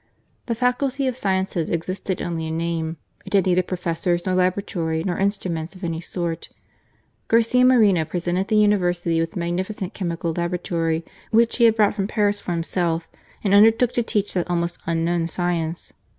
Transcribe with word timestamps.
The 0.47 0.55
Faculty 0.55 1.05
of 1.05 1.15
Sciences 1.15 1.69
existed 1.69 2.23
only 2.23 2.47
in 2.47 2.57
name. 2.57 2.97
It 3.23 3.33
had 3.35 3.45
neither 3.45 3.61
professors, 3.61 4.25
nor 4.25 4.33
laboratory, 4.33 5.03
nor 5.03 5.19
instruments 5.19 5.75
of 5.75 5.83
any 5.83 6.01
sort. 6.01 6.49
Garcia 7.27 7.63
Moreno 7.63 8.03
pre 8.03 8.19
sented 8.19 8.47
the 8.47 8.55
University 8.55 9.19
with 9.19 9.35
a 9.35 9.37
magnificent 9.39 9.93
chemical 9.93 10.33
laboratory 10.33 11.05
which 11.29 11.57
he 11.57 11.65
had 11.65 11.75
brought 11.75 11.93
from 11.93 12.07
Paris 12.07 12.41
for 12.41 12.51
him 12.51 12.63
self, 12.63 13.07
and 13.43 13.53
undertook 13.53 13.91
to 13.91 14.01
teach 14.01 14.33
that 14.33 14.49
almost 14.49 14.79
unknown 14.87 15.27
science. 15.27 15.93